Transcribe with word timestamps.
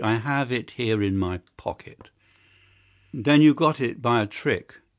I 0.03 0.13
have 0.15 0.51
it 0.51 0.71
here 0.71 1.03
in 1.03 1.15
my 1.15 1.41
pocket." 1.57 2.09
"Then 3.13 3.43
you 3.43 3.53
got 3.53 3.79
it 3.79 4.01
by 4.01 4.23
a 4.23 4.25
trick. 4.25 4.73